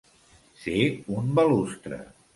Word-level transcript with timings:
Ser 0.61 0.79
un 1.19 1.31
balustre. 1.41 2.05